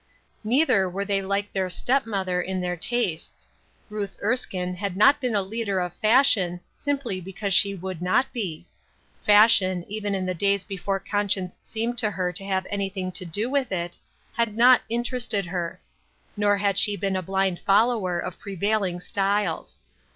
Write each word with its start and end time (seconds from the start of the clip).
Neither 0.43 0.89
were 0.89 1.05
they 1.05 1.21
like 1.21 1.53
their 1.53 1.69
step 1.69 2.07
mother 2.07 2.41
in 2.41 2.59
their 2.59 2.75
tastes. 2.75 3.51
Ruth 3.87 4.17
Erskine 4.23 4.73
had 4.73 4.97
not 4.97 5.21
been 5.21 5.35
a 5.35 5.43
leader 5.43 5.79
of 5.79 5.93
Fashion, 5.97 6.59
simply 6.73 7.21
because 7.21 7.53
she 7.53 7.75
would 7.75 8.01
not 8.01 8.25
be. 8.33 8.65
Fash 9.21 9.61
ion, 9.61 9.85
even 9.87 10.15
in 10.15 10.25
the 10.25 10.33
days 10.33 10.65
before 10.65 10.99
conscience 10.99 11.59
seemed 11.61 11.99
to 11.99 12.09
her 12.09 12.33
to 12.33 12.43
have 12.43 12.65
anything 12.71 13.11
to 13.11 13.25
do 13.25 13.47
with 13.47 13.71
it, 13.71 13.95
had 14.33 14.57
not 14.57 14.81
inter 14.89 15.17
ested 15.17 15.45
her. 15.49 15.79
Nor 16.35 16.57
had 16.57 16.79
she 16.79 16.95
been 16.97 17.15
a 17.15 17.21
blind 17.21 17.59
follower 17.59 18.17
of 18.17 18.39
prevailing 18.39 18.99
styles. 18.99 19.81